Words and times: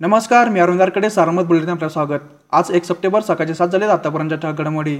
नमस्कार 0.00 0.48
मी 0.48 0.60
अरुणदारकडे 0.60 1.08
सारमत 1.10 1.44
बुलेटिन 1.44 1.68
आपलं 1.68 1.88
स्वागत. 1.88 2.18
आज 2.52 2.70
एक 2.74 2.84
सप्टेंबर 2.84 3.20
सकाळचे 3.20 3.54
सात 3.54 3.68
झाले 3.68 3.84
आतापर्यंतच्या 3.84 4.38
ठळक 4.38 4.58
घडामोडी. 4.58 4.96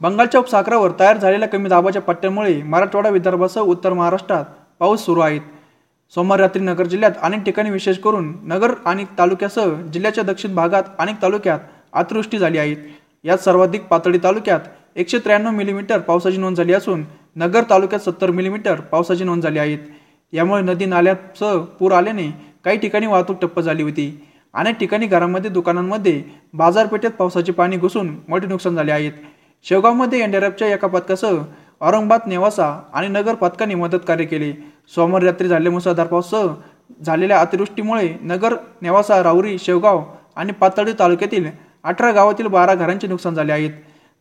बंगालच्या 0.00 0.40
उपसागरावर 0.40 0.90
तयार 1.00 1.18
झालेल्या 1.18 1.48
कमी 1.48 1.68
दाबाच्या 1.68 2.02
पट्ट्यामुळे 2.02 2.54
मराठवाडा 2.62 3.08
विदर्भासह 3.08 3.60
उत्तर 3.60 3.92
महाराष्ट्रात 3.92 4.44
पाऊस 4.80 5.04
सुरू 5.04 5.20
आहेत. 5.20 5.40
सोमवार 6.14 6.40
रात्री 6.40 6.62
नगर 6.62 6.86
जिल्ह्यात 6.86 7.22
अनेक 7.22 7.44
ठिकाणी 7.44 7.70
विशेष 7.70 7.98
करून 7.98 8.34
नगर 8.44 8.74
आणि 8.84 9.04
तालुक्यासह 9.18 9.80
जिल्ह्याच्या 9.92 10.24
दक्षिण 10.24 10.54
भागात 10.54 10.90
अनेक 10.98 11.22
तालुक्यात 11.22 11.58
अतिवृष्टी 11.92 12.38
झाली 12.38 12.58
आहे. 12.58 12.74
यात 13.24 13.44
सर्वाधिक 13.44 13.86
पातळी 13.88 14.18
तालुक्यात 14.24 14.60
एकशे 14.96 15.18
त्र्याण्णव 15.18 15.50
मिलीमीटर 15.50 15.98
पावसाची 16.00 16.36
नोंद 16.36 16.56
झाली 16.56 16.72
असून 16.74 17.04
नगर 17.36 17.70
तालुक्यात 17.70 18.10
सत्तर 18.10 18.30
मिलीमीटर 18.30 18.80
पावसाची 18.80 19.24
नोंद 19.24 19.42
झाली 19.42 19.58
आहे. 19.58 19.76
यामुळे 20.32 20.62
नदी 20.62 20.84
नाल्यासह 20.86 21.58
पूर 21.78 21.92
आल्याने 21.92 22.49
काही 22.64 22.78
ठिकाणी 22.78 23.06
वाहतूक 23.06 23.40
ठप्प 23.42 23.60
झाली 23.60 23.82
होती. 23.82 24.10
अनेक 24.54 24.76
ठिकाणी 24.78 25.06
घरांमध्ये 25.06 25.50
दुकानांमध्ये 25.50 26.22
बाजारपेठेत 26.54 27.10
पावसाचे 27.10 27.52
पाणी 27.52 27.76
घुसून 27.76 28.14
मोठे 28.28 28.46
नुकसान 28.46 28.76
झाले 28.76 28.92
आहेत 28.92 29.12
शेवगावमध्ये 29.66 30.20
एनडीआरएफच्या 30.22 30.68
एका 30.68 30.86
पथकासह 30.88 31.38
औरंगाबाद 31.80 32.20
नेवासा 32.26 32.66
आणि 32.94 33.08
नगर 33.08 33.34
पथकाने 33.34 33.74
मदत 33.74 33.98
कार्य 34.06 34.24
केले. 34.24 34.52
सोमवार 34.94 35.22
रात्री 35.22 35.48
झालेल्या 35.48 35.72
मुसळधार 35.72 36.06
पावसासह 36.06 37.02
झालेल्या 37.02 37.40
अतिवृष्टीमुळे 37.40 38.08
नगर 38.22 38.54
नेवासा 38.82 39.22
राऊरी 39.22 39.56
शेवगाव 39.58 40.02
आणि 40.36 40.52
पातळी 40.52 40.92
तालुक्यातील 40.98 41.46
अठरा 41.84 42.10
गावातील 42.12 42.46
बारा 42.46 42.74
घरांचे 42.74 43.06
नुकसान 43.08 43.34
झाले 43.34 43.52
आहेत 43.52 43.70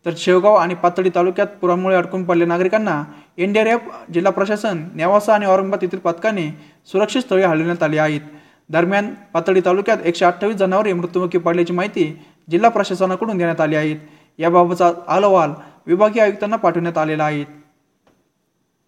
तर 0.06 0.14
शेवगाव 0.18 0.56
आणि 0.56 0.76
पातळी 0.76 1.10
तालुक्यात 1.16 1.48
पुरामुळे 1.62 1.96
अडकून 1.96 2.24
पडलेल्या 2.24 2.48
नागरिकांना 2.48 3.04
एनडीआरएफ 3.38 3.90
जिल्हा 4.14 4.32
प्रशासन 4.32 4.84
नेवासा 4.96 5.34
आणि 5.34 5.46
औरंगाबाद 5.46 5.84
येथील 5.84 6.00
पथकाने 6.00 6.50
सुरक्षित 6.92 7.22
स्थळी 7.22 7.44
हलविण्यात 7.44 7.84
आली 7.84 7.98
आहेत. 7.98 8.22
दरम्यान 8.70 9.10
पातळी 9.34 9.62
तालुक्यात 9.66 9.98
एकशे 10.06 10.26
अठ्ठावीस 10.26 10.56
जनावरे 10.58 10.94
मृत्युमुखी 10.94 11.38
पडल्याची 11.38 11.74
माहिती 11.74 12.06
जिल्हा 12.48 12.70
प्रशासनाकडून 12.70 13.38
देण्यात 13.38 13.62
आली 13.62 13.76
आहे. 13.76 13.96
याबाबतचा 14.40 14.92
अहवाल 15.08 15.54
विभागीय 15.88 16.24
आयुक्तांना 16.24 16.56
पाठवण्यात 16.56 16.98
आलेला 16.98 17.24
आहे. 17.24 17.44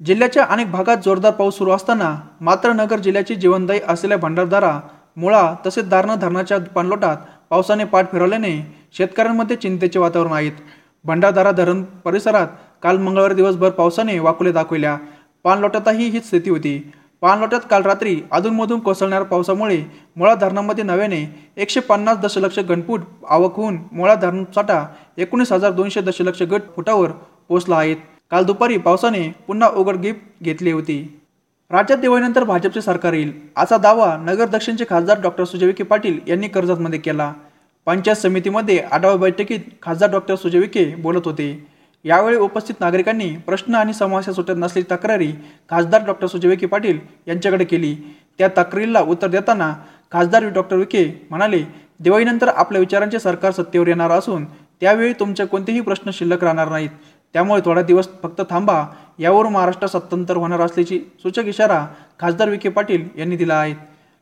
जिल्ह्याच्या 0.02 0.44
अनेक 0.44 0.72
भागात 0.72 0.98
जोरदार 1.06 1.32
पाऊस 1.32 1.58
सुरू 1.58 1.72
असताना 1.72 2.16
मात्र 2.42 2.72
नगर 2.74 3.00
जिल्ह्याची 3.00 3.36
जीवनदायी 3.36 3.80
असलेल्या 3.88 4.18
भंडारदारा 4.18 4.80
मुळा 5.18 5.54
तसेच 5.66 5.90
दारणा 5.90 6.16
धरणाच्या 6.16 6.58
पाणलोटात 6.76 7.18
पावसाने 7.50 7.84
पाठ 7.84 8.12
फिरवल्याने 8.12 8.56
शेतकऱ्यांमध्ये 8.94 9.56
चिंतेचे 9.56 10.00
वातावरण 10.00 10.34
आहेत 10.34 10.52
भंडारदारा 11.06 11.52
धरण 11.52 11.82
परिसरात 12.06 12.48
काल 12.84 12.98
मंगळवारी 12.98 13.34
दिवसभर 13.34 13.70
पावसाने 13.70 14.18
वाकुले 14.20 14.52
दाखविल्या. 14.52 14.98
पाणलोटातही 15.44 16.08
हीच 16.10 16.26
स्थिती 16.28 16.50
होती. 16.50 16.92
पाणलोटात 17.22 17.60
काल 17.70 17.84
रात्री 17.84 18.16
अधूनमधून 18.32 18.80
कोसळणाऱ्या 18.80 19.28
पावसामुळे 19.28 19.78
मुळा 20.16 20.34
धरणामध्ये 20.36 20.84
नव्याने 20.84 21.24
एकशे 21.58 21.80
पन्नास 21.80 22.18
दशलक्ष 22.18 22.60
घनफूट 22.60 23.02
आवक 23.30 23.56
होऊन 23.56 23.78
मुळा 23.92 24.16
धरण 24.16 24.44
साठा 24.56 24.84
एकोणीस 25.18 25.52
हजार 25.52 25.72
दोनशे 25.72 26.02
दशलक्ष 26.02 26.42
गट 26.44 26.62
फुटावर 26.76 27.12
पोहोचला 27.48 27.76
आहेत 27.76 27.98
काल 28.32 28.44
दुपारी 28.44 28.78
पावसाने 28.78 29.28
पुन्हा 29.48 29.70
उघडगीप 29.70 30.24
घेतली 30.44 30.72
होती. 30.72 30.98
राज्यात 31.72 32.00
दिवाळीनंतर 32.00 32.44
भाजपचे 32.44 32.82
सरकार 32.82 33.14
येईल 33.14 33.32
असा 33.58 33.78
दावा 33.78 34.16
नगर 34.18 34.46
दक्षिणचे 34.46 34.86
खासदार 34.90 35.22
डॉक्टर 35.22 35.44
सुजय 35.44 35.66
विखे 35.66 35.84
पाटील 35.84 36.20
यांनी 36.28 36.48
कर्जतमध्ये 36.48 37.00
केला. 37.00 37.34
पंचायत 37.88 38.18
समितीमध्ये 38.18 38.78
आढावा 38.92 39.16
बैठकीत 39.16 39.60
खासदार 39.82 40.10
डॉक्टर 40.12 40.36
सुजय 40.36 40.60
विखे 40.60 40.84
बोलत 40.96 41.26
होते. 41.26 41.68
यावेळी 42.06 42.38
उपस्थित 42.38 42.76
नागरिकांनी 42.80 43.30
प्रश्न 43.46 43.76
आणि 43.76 43.94
समस्या 43.94 44.34
सुटत 44.34 44.58
नसलेली 44.58 44.92
तक्रारी 44.92 45.32
खासदार 45.70 46.06
डॉक्टर 46.06 46.28
सुजय 46.28 46.48
विखे 46.48 46.66
पाटील 46.66 47.00
यांच्याकडे 47.28 47.66
केली. 47.66 47.96
त्या 48.38 48.48
तक्रारीला 48.48 49.02
उत्तर 49.02 49.28
देताना 49.28 49.74
खासदार 50.12 50.46
डॉक्टर 50.46 50.78
विखे 50.78 51.06
म्हणाले 51.30 51.64
दिवाळीनंतर 52.00 52.48
आपल्या 52.48 52.80
विचारांचे 52.80 53.20
सरकार 53.20 53.52
सत्तेवर 53.52 53.88
येणार 53.88 54.12
असून 54.12 54.46
त्यावेळी 54.82 55.14
तुमचे 55.14 55.46
कोणतेही 55.46 55.82
प्रश्न 55.82 56.12
शिल्लक 56.14 56.44
राहणार 56.44 56.70
नाहीत. 56.70 56.90
त्यामुळे 57.34 57.62
थोडा 57.66 57.82
दिवस 57.82 58.08
फक्त 58.24 58.42
थांबा. 58.50 58.84
यावर 59.20 59.48
महाराष्ट्र 59.48 59.88
सत्तांतर 59.88 60.38
होणार 60.38 60.62
असल्याची 60.62 61.00
सूचक 61.24 61.46
इशारा 61.46 61.86
खासदार 62.20 62.50
विखे 62.50 62.70
पाटील 62.70 63.08
यांनी 63.18 63.36
दिला 63.36 63.56
आहे. 63.56 63.74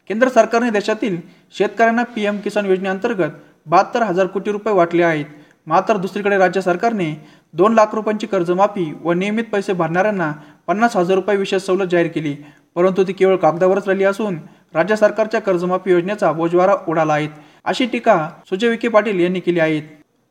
केंद्र 0.09 0.29
सरकारने 0.29 0.69
देशातील 0.69 1.17
शेतकऱ्यांना 1.57 2.03
पी 2.03 2.25
एम 2.25 2.37
किसान 2.37 2.65
योजनेअंतर्गत 2.65 3.31
बहात्तर 3.69 4.03
हजार 4.03 4.25
कोटी 4.25 4.51
रुपये 4.51 4.73
वाटले 4.73 5.03
आहेत. 5.03 5.25
मात्र 5.67 5.97
दुसरीकडे 5.97 6.37
राज्य 6.37 6.61
सरकारने 6.61 7.13
दोन 7.53 7.73
लाख 7.73 7.93
रुपयांची 7.93 8.27
कर्जमाफी 8.27 8.93
व 9.03 9.13
नियमित 9.13 9.43
पैसे 9.51 9.73
भरणाऱ्यांना 9.73 10.31
पन्नास 10.67 10.95
हजार 10.97 11.15
रुपये 11.15 11.35
विशेष 11.37 11.61
सवलत 11.63 11.87
जाहीर 11.91 12.07
केली. 12.07 12.35
परंतु 12.75 13.03
ती 13.03 13.13
केवळ 13.13 13.35
कागदावरच 13.35 13.87
राहिली 13.87 14.03
असून 14.03 14.37
राज्य 14.73 14.95
सरकारच्या 14.95 15.41
कर्जमाफी 15.41 15.91
योजनेचा 15.91 16.31
बोजवारा 16.31 16.75
उडाला 16.87 17.13
आहे. 17.13 17.27
अशी 17.65 17.85
टीका 17.85 18.17
सुजय 18.49 18.67
विखे 18.67 18.87
पाटील 18.87 19.19
यांनी 19.19 19.39
केली 19.39 19.59
आहे. 19.59 19.81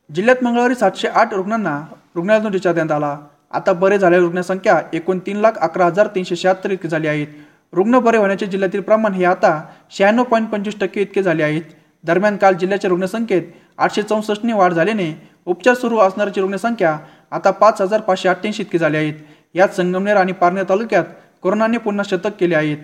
जिल्ह्यात 0.09 0.43
मंगळवारी 0.43 0.75
सातशे 0.75 1.07
आठ 1.07 1.33
रुग्णांना 1.33 1.79
रुग्णालयातून 2.15 2.51
रिचार 2.51 2.73
देण्यात 2.73 2.95
आला. 2.97 3.17
आता 3.51 3.73
बरे 3.73 3.97
झालेल्या 3.97 4.19
रुग्णसंख्या 4.19 4.79
एकूण 4.93 5.19
तीन 5.19 5.37
लाख 5.37 5.57
अकरा 5.61 5.85
हजार 5.85 6.07
तीनशे 6.15 6.35
शहात्तर 6.35 6.71
इतकी 6.71 6.87
झाली 6.87 7.07
आहेत. 7.07 7.27
रुग्ण 7.73 7.99
बरे 7.99 8.17
होण्याचे 8.17 8.45
जिल्ह्यातील 8.45 8.81
प्रमाण 8.81 9.13
हे 9.13 9.25
आता 9.25 9.61
शहाण्णव 9.91 10.23
पॉईंट 10.23 10.49
पंचवीस 10.49 10.79
टक्के 10.79 11.01
इतके 11.01 11.23
झाले 11.23 11.43
आहेत. 11.43 11.61
दरम्यान 12.03 12.37
काल 12.37 12.53
जिल्ह्याच्या 12.53 12.89
रुग्णसंख्येत 12.89 13.43
आठशे 13.77 14.01
चौसष्टने 14.01 14.53
वाढ 14.53 14.73
झाल्याने 14.73 15.11
उपचार 15.45 15.73
सुरू 15.73 15.97
असणाऱ्याची 15.97 16.41
रुग्णसंख्या 16.41 16.97
आता 17.31 17.51
पाच 17.51 17.81
हजार 17.81 18.01
पाचशे 18.01 18.29
अठ्ठ्याऐंशी 18.29 18.63
इतकी 18.63 18.77
झाली 18.77 18.97
आहेत 18.97 19.13
यात 19.55 19.75
संगमनेर 19.75 20.17
आणि 20.17 20.31
पारनेर 20.31 20.63
तालुक्यात 20.69 21.03
कोरोनाने 21.43 21.77
पुन्हा 21.77 22.03
शतक 22.09 22.35
केले 22.39 22.55
आहेत. 22.55 22.77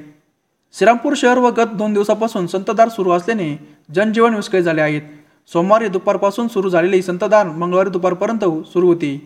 श्रीरामपूर 0.75 1.13
शहर 1.17 1.37
व 1.37 1.49
गत 1.49 1.73
दोन 1.73 1.93
दिवसापासून 1.93 2.47
संतदार 2.47 2.89
सुरू 2.89 3.11
असल्याने 3.11 3.55
जनजीवन 3.95 4.35
विस्कळीत 4.35 4.63
झाले 4.63 4.81
आहेत 4.81 5.01
सोमवारी 5.51 5.87
दुपारपासून 5.87 6.47
सुरू 6.47 6.69
झालेली 6.69 7.01
संतदार 7.01 7.47
मंगळवारी 7.47 7.89
दुपारपर्यंत 7.89 8.45
सुरू 8.67 8.87
होती. 8.87 9.17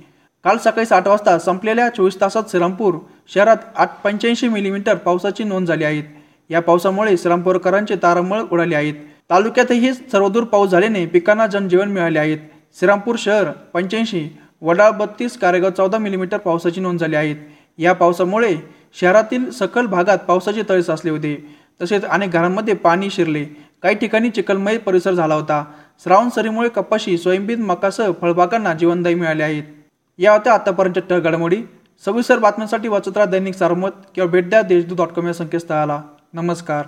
काल 0.45 0.57
सकाळी 0.57 0.85
साठ 0.85 1.07
वाजता 1.07 1.38
संपलेल्या 1.39 1.88
चोवीस 1.89 2.19
तासात 2.21 2.44
श्रीरामपूर 2.51 2.95
शहरात 3.33 3.57
आठ 3.75 4.01
पंच्याऐंशी 4.03 4.47
मिलीमीटर 4.47 4.95
पावसाची 4.95 5.44
नोंद 5.44 5.67
झाली 5.67 5.83
आहे. 5.83 6.01
या 6.50 6.59
पावसामुळे 6.61 7.16
श्रीरामपूरकरांचे 7.17 7.95
तारांबळ 8.03 8.41
उडाले 8.51 8.75
आहेत. 8.75 8.94
तालुक्यातही 9.29 9.94
सर्वदूर 9.94 10.44
पाऊस 10.44 10.69
झाल्याने 10.69 11.06
पिकांना 11.06 11.47
जनजीवन 11.47 11.88
मिळाले 11.88 12.19
आहेत 12.19 12.38
श्रीरामपूर 12.79 13.16
शहर 13.17 13.51
पंच्याऐंशी 13.51 14.38
वडाळ 14.62 14.90
बत्तीस 14.90 15.38
कारेगाव 15.38 15.72
चौदा 15.72 15.97
मिलीमीटर 15.97 16.38
पावसाची 16.38 16.81
नोंद 16.81 17.00
झाली 17.00 17.16
आहे. 17.16 17.57
या 17.78 17.94
पावसामुळे 17.94 18.56
शहरातील 19.00 19.51
सखल 19.51 19.85
भागात 19.85 20.18
पावसाचे 20.18 20.62
तळे 20.69 20.84
साचले 20.84 21.12
होते. 21.12 21.56
तसेच 21.81 22.06
अनेक 22.06 22.31
घरांमध्ये 22.31 22.73
पाणी 22.73 23.09
शिरले. 23.09 23.45
काही 23.81 23.95
ठिकाणी 23.95 24.29
चिखलमय 24.29 24.78
परिसर 24.78 25.13
झाला 25.13 25.35
होता. 25.35 25.66
श्रावण 26.03 26.29
सरीमुळे 26.29 26.69
कपाशी 26.69 27.18
सोयाबीन 27.18 27.62
मकासह 27.62 28.12
फळबागांना 28.22 28.73
जीवनदायी 28.73 29.16
मिळाले 29.16 29.44
आहेत. 29.44 29.63
या 30.18 30.31
होत्या 30.31 30.53
आतापर्यंत 30.53 31.00
ठळ 31.09 31.19
घडामोडी. 31.19 31.63
सविस्तर 32.06 32.39
बातम्यांसाठी 32.39 32.88
वाचत 32.88 33.18
राहा 33.18 33.25
दैनिक 33.25 33.56
सारमत 33.56 33.89
किंवा 34.16 34.29
भेट 34.29 34.50
द्या 34.50 34.62
देशदूत 34.62 34.97
डॉट 34.97 35.07
कॉम 35.07 35.28
या 35.28 35.34
संकेतस्थळाला. 35.34 36.01
नमस्कार. 36.34 36.85